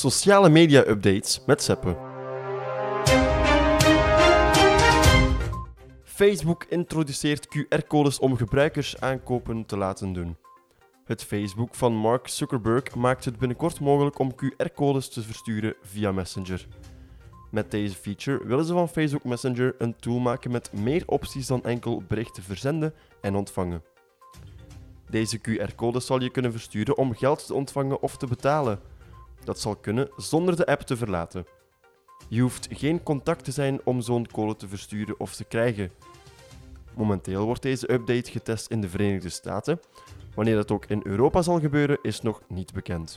Sociale 0.00 0.48
media 0.48 0.86
updates 0.86 1.40
met 1.46 1.62
Seppe. 1.62 1.96
Facebook 6.04 6.64
introduceert 6.68 7.48
QR-codes 7.48 8.18
om 8.18 8.36
gebruikers 8.36 9.00
aankopen 9.00 9.66
te 9.66 9.76
laten 9.76 10.12
doen. 10.12 10.36
Het 11.04 11.24
Facebook 11.24 11.74
van 11.74 11.94
Mark 11.94 12.28
Zuckerberg 12.28 12.94
maakt 12.94 13.24
het 13.24 13.38
binnenkort 13.38 13.80
mogelijk 13.80 14.18
om 14.18 14.34
QR-codes 14.34 15.08
te 15.08 15.22
versturen 15.22 15.74
via 15.82 16.12
Messenger. 16.12 16.66
Met 17.50 17.70
deze 17.70 17.94
feature 17.94 18.46
willen 18.46 18.64
ze 18.64 18.72
van 18.72 18.88
Facebook 18.88 19.24
Messenger 19.24 19.74
een 19.78 19.96
tool 19.96 20.18
maken 20.18 20.50
met 20.50 20.72
meer 20.72 21.02
opties 21.06 21.46
dan 21.46 21.64
enkel 21.64 22.02
berichten 22.08 22.42
verzenden 22.42 22.94
en 23.20 23.34
ontvangen. 23.34 23.82
Deze 25.10 25.38
QR-code 25.38 26.00
zal 26.00 26.22
je 26.22 26.30
kunnen 26.30 26.52
versturen 26.52 26.96
om 26.96 27.14
geld 27.14 27.46
te 27.46 27.54
ontvangen 27.54 28.02
of 28.02 28.16
te 28.16 28.26
betalen. 28.26 28.89
Dat 29.44 29.60
zal 29.60 29.76
kunnen 29.76 30.10
zonder 30.16 30.56
de 30.56 30.66
app 30.66 30.80
te 30.80 30.96
verlaten. 30.96 31.46
Je 32.28 32.40
hoeft 32.40 32.68
geen 32.70 33.02
contact 33.02 33.44
te 33.44 33.52
zijn 33.52 33.80
om 33.84 34.00
zo'n 34.00 34.26
code 34.32 34.56
te 34.56 34.68
versturen 34.68 35.20
of 35.20 35.34
te 35.34 35.44
krijgen. 35.44 35.92
Momenteel 36.96 37.44
wordt 37.44 37.62
deze 37.62 37.92
update 37.92 38.30
getest 38.30 38.70
in 38.70 38.80
de 38.80 38.88
Verenigde 38.88 39.28
Staten. 39.28 39.80
Wanneer 40.34 40.54
dat 40.54 40.70
ook 40.70 40.84
in 40.84 41.00
Europa 41.04 41.42
zal 41.42 41.60
gebeuren, 41.60 41.98
is 42.02 42.20
nog 42.20 42.40
niet 42.48 42.72
bekend. 42.72 43.14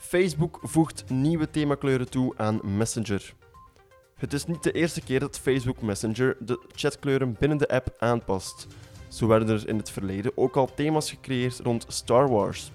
Facebook 0.00 0.58
voegt 0.62 1.10
nieuwe 1.10 1.50
themakleuren 1.50 2.10
toe 2.10 2.34
aan 2.36 2.60
Messenger. 2.76 3.34
Het 4.16 4.32
is 4.32 4.46
niet 4.46 4.62
de 4.62 4.72
eerste 4.72 5.00
keer 5.00 5.20
dat 5.20 5.38
Facebook 5.38 5.82
Messenger 5.82 6.36
de 6.40 6.66
chatkleuren 6.72 7.36
binnen 7.38 7.58
de 7.58 7.68
app 7.68 7.94
aanpast. 7.98 8.66
Zo 9.08 9.26
werden 9.26 9.48
er 9.48 9.68
in 9.68 9.76
het 9.76 9.90
verleden 9.90 10.32
ook 10.34 10.56
al 10.56 10.74
thema's 10.74 11.10
gecreëerd 11.10 11.58
rond 11.58 11.84
Star 11.88 12.28
Wars. 12.28 12.72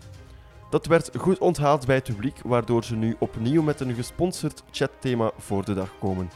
Dat 0.70 0.86
werd 0.86 1.10
goed 1.18 1.38
onthaald 1.38 1.86
bij 1.86 1.96
het 1.96 2.04
publiek, 2.04 2.42
waardoor 2.44 2.84
ze 2.84 2.96
nu 2.96 3.16
opnieuw 3.20 3.62
met 3.62 3.80
een 3.80 3.94
gesponsord 3.94 4.64
chatthema 4.72 5.32
voor 5.38 5.66
de 5.66 5.74
dag 5.74 5.98
komen. 6.00 6.30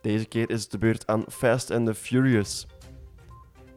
Deze 0.00 0.26
keer 0.26 0.50
is 0.50 0.62
het 0.62 0.70
de 0.70 0.78
beurt 0.78 1.06
aan 1.06 1.24
Fast 1.28 1.70
and 1.70 1.86
the 1.86 1.94
Furious. 1.94 2.66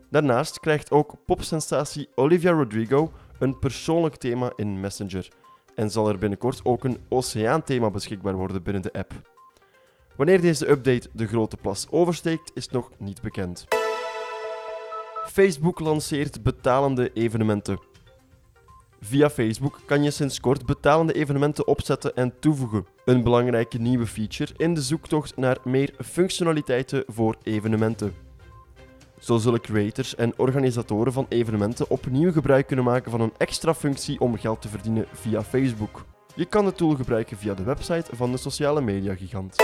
Daarnaast 0.10 0.60
krijgt 0.60 0.92
ook 0.92 1.16
popsensatie 1.26 2.10
Olivia 2.16 2.52
Rodrigo 2.52 3.12
een 3.40 3.60
persoonlijk 3.60 4.16
thema 4.16 4.52
in 4.56 4.80
Messenger 4.80 5.28
en 5.76 5.92
zal 5.92 6.10
er 6.10 6.18
binnenkort 6.18 6.66
ook 6.66 6.84
een 6.84 6.98
oceaanthema 7.10 7.90
beschikbaar 7.90 8.36
worden 8.36 8.64
binnen 8.64 8.82
de 8.82 8.94
app. 8.94 9.14
Wanneer 10.16 10.42
deze 10.42 10.70
update 10.70 11.10
de 11.14 11.28
grote 11.28 11.58
plas 11.58 11.88
oversteekt, 11.90 12.52
is 12.54 12.70
nog 12.70 12.90
niet 12.98 13.22
bekend. 13.22 13.68
Facebook 15.28 15.80
lanceert 15.80 16.44
betalende 16.44 17.14
evenementen. 17.14 17.80
Via 19.02 19.30
Facebook 19.30 19.80
kan 19.86 20.04
je 20.04 20.12
sinds 20.12 20.40
kort 20.40 20.66
betalende 20.66 21.14
evenementen 21.14 21.68
opzetten 21.68 22.16
en 22.16 22.40
toevoegen. 22.40 22.86
Een 23.06 23.24
belangrijke 23.24 23.78
nieuwe 23.78 24.08
feature 24.08 24.54
in 24.58 24.74
de 24.74 24.82
zoektocht 24.82 25.38
naar 25.38 25.58
meer 25.64 25.94
functionaliteiten 26.04 27.04
voor 27.08 27.36
evenementen. 27.44 28.14
Zo 29.20 29.38
zullen 29.38 29.62
creators 29.62 30.16
en 30.16 30.34
organisatoren 30.38 31.14
van 31.14 31.26
evenementen 31.30 31.90
opnieuw 31.90 32.32
gebruik 32.32 32.68
kunnen 32.68 32.86
maken 32.86 33.12
van 33.12 33.22
een 33.22 33.34
extra 33.38 33.74
functie 33.74 34.20
om 34.20 34.38
geld 34.38 34.62
te 34.62 34.68
verdienen 34.68 35.06
via 35.14 35.44
Facebook. 35.44 36.06
Je 36.36 36.46
kan 36.46 36.66
de 36.66 36.74
tool 36.74 36.96
gebruiken 36.96 37.38
via 37.38 37.54
de 37.54 37.64
website 37.64 38.16
van 38.16 38.32
de 38.32 38.38
sociale 38.38 38.82
media 38.82 39.16
gigant. 39.16 39.56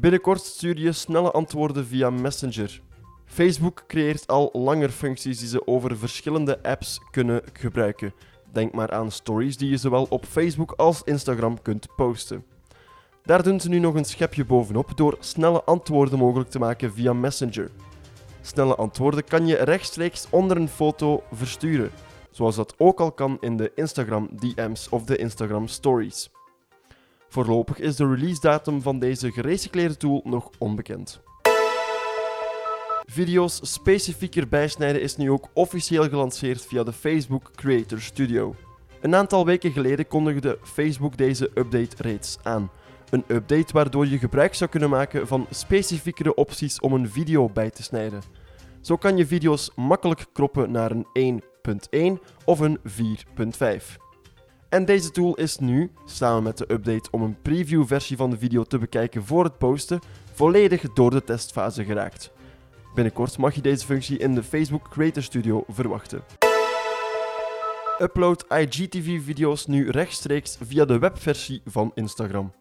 Binnenkort 0.00 0.40
stuur 0.40 0.78
je 0.78 0.92
snelle 0.92 1.30
antwoorden 1.30 1.86
via 1.86 2.10
Messenger. 2.10 2.80
Facebook 3.24 3.84
creëert 3.86 4.26
al 4.26 4.50
langer 4.52 4.90
functies 4.90 5.38
die 5.38 5.48
ze 5.48 5.66
over 5.66 5.98
verschillende 5.98 6.62
apps 6.62 7.00
kunnen 7.10 7.42
gebruiken. 7.52 8.14
Denk 8.52 8.72
maar 8.72 8.90
aan 8.90 9.10
stories 9.10 9.56
die 9.56 9.70
je 9.70 9.76
zowel 9.76 10.06
op 10.08 10.24
Facebook 10.24 10.72
als 10.72 11.02
Instagram 11.04 11.62
kunt 11.62 11.86
posten. 11.96 12.44
Daar 13.24 13.42
doen 13.42 13.60
ze 13.60 13.68
nu 13.68 13.78
nog 13.78 13.94
een 13.94 14.04
schepje 14.04 14.44
bovenop 14.44 14.96
door 14.96 15.16
snelle 15.20 15.64
antwoorden 15.64 16.18
mogelijk 16.18 16.50
te 16.50 16.58
maken 16.58 16.92
via 16.92 17.12
Messenger. 17.12 17.70
Snelle 18.40 18.74
antwoorden 18.74 19.24
kan 19.24 19.46
je 19.46 19.56
rechtstreeks 19.56 20.26
onder 20.30 20.56
een 20.56 20.68
foto 20.68 21.22
versturen, 21.32 21.90
zoals 22.30 22.56
dat 22.56 22.74
ook 22.78 23.00
al 23.00 23.12
kan 23.12 23.36
in 23.40 23.56
de 23.56 23.72
Instagram 23.74 24.28
DM's 24.32 24.86
of 24.90 25.04
de 25.04 25.16
Instagram 25.16 25.68
Stories. 25.68 26.30
Voorlopig 27.28 27.78
is 27.78 27.96
de 27.96 28.08
release 28.08 28.40
datum 28.40 28.82
van 28.82 28.98
deze 28.98 29.32
gerecycleerde 29.32 29.96
tool 29.96 30.20
nog 30.24 30.50
onbekend. 30.58 31.22
Video's 33.12 33.60
specifieker 33.62 34.48
bijsnijden 34.48 35.02
is 35.02 35.16
nu 35.16 35.30
ook 35.30 35.48
officieel 35.52 36.08
gelanceerd 36.08 36.66
via 36.66 36.82
de 36.82 36.92
Facebook 36.92 37.50
Creator 37.54 38.00
Studio. 38.00 38.54
Een 39.00 39.14
aantal 39.14 39.46
weken 39.46 39.72
geleden 39.72 40.06
kondigde 40.06 40.58
Facebook 40.62 41.16
deze 41.16 41.50
update 41.54 41.96
reeds 41.98 42.38
aan. 42.42 42.70
Een 43.10 43.24
update 43.28 43.72
waardoor 43.72 44.06
je 44.06 44.18
gebruik 44.18 44.54
zou 44.54 44.70
kunnen 44.70 44.90
maken 44.90 45.26
van 45.26 45.46
specifiekere 45.50 46.34
opties 46.34 46.80
om 46.80 46.92
een 46.92 47.10
video 47.10 47.48
bij 47.48 47.70
te 47.70 47.82
snijden. 47.82 48.22
Zo 48.80 48.96
kan 48.96 49.16
je 49.16 49.26
video's 49.26 49.70
makkelijk 49.76 50.26
kroppen 50.32 50.70
naar 50.70 50.90
een 51.12 51.42
1.1 52.18 52.22
of 52.44 52.60
een 52.60 52.78
4.5. 52.78 53.96
En 54.68 54.84
deze 54.84 55.10
tool 55.10 55.34
is 55.34 55.58
nu, 55.58 55.90
samen 56.04 56.42
met 56.42 56.58
de 56.58 56.72
update 56.72 57.10
om 57.10 57.22
een 57.22 57.42
preview-versie 57.42 58.16
van 58.16 58.30
de 58.30 58.38
video 58.38 58.62
te 58.62 58.78
bekijken 58.78 59.24
voor 59.24 59.44
het 59.44 59.58
posten, 59.58 60.00
volledig 60.32 60.92
door 60.92 61.10
de 61.10 61.24
testfase 61.24 61.84
geraakt. 61.84 62.32
Binnenkort 62.94 63.38
mag 63.38 63.54
je 63.54 63.60
deze 63.60 63.86
functie 63.86 64.18
in 64.18 64.34
de 64.34 64.42
Facebook 64.42 64.88
Creator 64.88 65.22
Studio 65.22 65.64
verwachten. 65.68 66.22
Upload 67.98 68.44
IGTV-video's 68.48 69.66
nu 69.66 69.90
rechtstreeks 69.90 70.58
via 70.60 70.84
de 70.84 70.98
webversie 70.98 71.62
van 71.64 71.92
Instagram. 71.94 72.52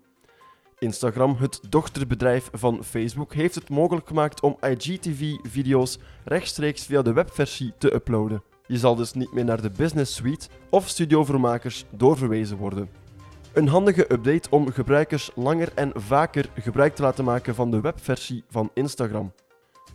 Instagram, 0.79 1.35
het 1.39 1.59
dochterbedrijf 1.69 2.49
van 2.53 2.83
Facebook, 2.83 3.33
heeft 3.33 3.55
het 3.55 3.69
mogelijk 3.69 4.07
gemaakt 4.07 4.41
om 4.41 4.57
IGTV-video's 4.61 5.99
rechtstreeks 6.23 6.85
via 6.85 7.01
de 7.01 7.13
webversie 7.13 7.73
te 7.77 7.93
uploaden. 7.93 8.43
Je 8.67 8.77
zal 8.77 8.95
dus 8.95 9.13
niet 9.13 9.33
meer 9.33 9.45
naar 9.45 9.61
de 9.61 9.69
Business 9.69 10.15
Suite 10.15 10.47
of 10.69 10.87
Studio 10.87 11.25
voor 11.25 11.39
Makers 11.39 11.85
doorverwezen 11.89 12.57
worden. 12.57 12.89
Een 13.53 13.67
handige 13.67 14.13
update 14.13 14.49
om 14.49 14.71
gebruikers 14.71 15.31
langer 15.35 15.71
en 15.75 15.91
vaker 15.95 16.49
gebruik 16.53 16.95
te 16.95 17.01
laten 17.01 17.25
maken 17.25 17.55
van 17.55 17.71
de 17.71 17.81
webversie 17.81 18.43
van 18.49 18.71
Instagram. 18.73 19.31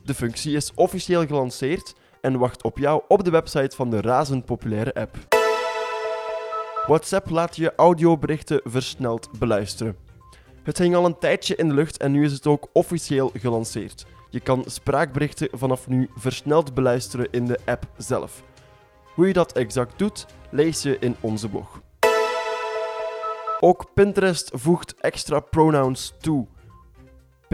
De 0.06 0.14
functie 0.14 0.56
is 0.56 0.72
officieel 0.74 1.26
gelanceerd 1.26 1.94
en 2.20 2.38
wacht 2.38 2.62
op 2.62 2.78
jou 2.78 3.02
op 3.08 3.24
de 3.24 3.30
website 3.30 3.76
van 3.76 3.90
de 3.90 4.00
razend 4.00 4.44
populaire 4.44 4.94
app. 4.94 5.16
WhatsApp 6.86 7.30
laat 7.30 7.56
je 7.56 7.72
audioberichten 7.76 8.60
versneld 8.64 9.38
beluisteren. 9.38 9.96
Het 10.62 10.78
hing 10.78 10.94
al 10.94 11.04
een 11.04 11.18
tijdje 11.18 11.56
in 11.56 11.68
de 11.68 11.74
lucht 11.74 11.96
en 11.96 12.12
nu 12.12 12.24
is 12.24 12.32
het 12.32 12.46
ook 12.46 12.68
officieel 12.72 13.30
gelanceerd. 13.34 14.06
Je 14.30 14.40
kan 14.40 14.64
spraakberichten 14.66 15.48
vanaf 15.52 15.88
nu 15.88 16.10
versneld 16.14 16.74
beluisteren 16.74 17.28
in 17.30 17.46
de 17.46 17.58
app 17.64 17.86
zelf. 17.96 18.42
Hoe 19.14 19.26
je 19.26 19.32
dat 19.32 19.52
exact 19.52 19.98
doet, 19.98 20.26
lees 20.50 20.82
je 20.82 20.98
in 20.98 21.16
onze 21.20 21.48
blog. 21.48 21.80
Ook 23.60 23.94
Pinterest 23.94 24.50
voegt 24.54 24.94
extra 25.00 25.40
pronouns 25.40 26.14
toe. 26.20 26.46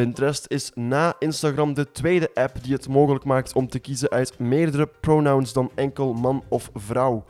Pinterest 0.03 0.47
is 0.49 0.71
na 0.75 1.15
Instagram 1.19 1.75
de 1.75 1.93
tweede 1.93 2.31
app 2.35 2.63
die 2.63 2.73
het 2.73 2.89
mogelijk 2.89 3.25
maakt 3.25 3.55
om 3.55 3.69
te 3.69 3.79
kiezen 3.79 4.11
uit 4.11 4.39
meerdere 4.39 4.89
pronouns 5.01 5.53
dan 5.53 5.71
enkel 5.75 6.15
man 6.15 6.45
of 6.49 6.71
vrouw. 6.75 7.25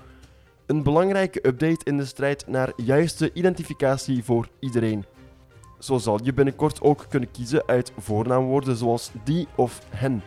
Een 0.66 0.82
belangrijke 0.82 1.46
update 1.46 1.84
in 1.84 1.96
de 1.96 2.04
strijd 2.04 2.46
naar 2.46 2.72
juiste 2.76 3.30
identificatie 3.32 4.24
voor 4.24 4.48
iedereen. 4.60 5.04
Zo 5.78 5.98
zal 5.98 6.20
je 6.22 6.34
binnenkort 6.34 6.80
ook 6.80 7.06
kunnen 7.08 7.30
kiezen 7.30 7.66
uit 7.66 7.92
voornaamwoorden 7.98 8.76
zoals 8.76 9.10
die 9.24 9.46
of 9.54 9.80
hen. 9.90 10.22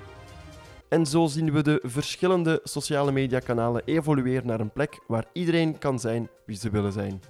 En 0.90 1.06
zo 1.06 1.26
zien 1.26 1.52
we 1.52 1.64
de 1.64 1.80
verschillende 1.84 2.60
sociale 2.64 3.12
mediakanalen 3.12 3.82
evolueren 3.86 4.48
naar 4.48 4.60
een 4.60 4.74
plek 4.74 5.00
waar 5.08 5.26
iedereen 5.34 5.78
kan 5.78 6.00
zijn 6.00 6.30
wie 6.46 6.58
ze 6.58 6.70
willen 6.70 6.92
zijn. 6.92 7.22